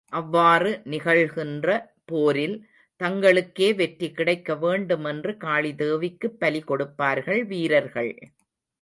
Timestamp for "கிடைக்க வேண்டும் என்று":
4.11-5.37